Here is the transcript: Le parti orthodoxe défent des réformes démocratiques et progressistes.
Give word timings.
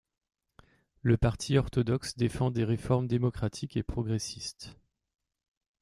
Le 1.03 1.15
parti 1.15 1.59
orthodoxe 1.59 2.17
défent 2.17 2.49
des 2.51 2.63
réformes 2.63 3.05
démocratiques 3.05 3.77
et 3.77 3.83
progressistes. 3.83 4.75